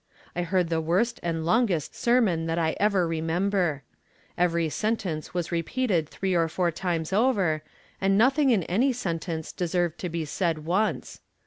[0.35, 3.83] I heard the worst and longest sermon that I ever remember.
[4.35, 7.61] Every sentence was repeated three or four times over,
[8.01, 11.21] and nothing in any sentence deserved to be said once.